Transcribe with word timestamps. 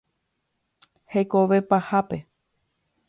Hekove 1.11 1.59
pahápe. 1.69 2.19